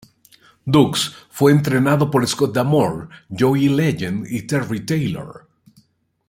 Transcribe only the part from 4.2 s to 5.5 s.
y Terry Taylor.